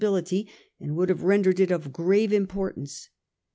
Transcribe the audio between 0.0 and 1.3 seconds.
XL bility, and would have